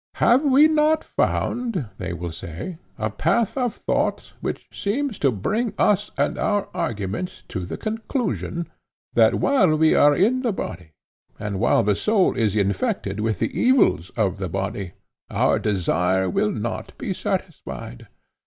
[0.15, 5.75] 'Have we not found,' they will say, 'a path of thought which seems to bring
[5.77, 8.67] us and our argument to the conclusion,
[9.13, 10.89] that while we are in the body,
[11.37, 14.93] and while the soul is infected with the evils of the body,
[15.29, 18.07] our desire will not be satisfied?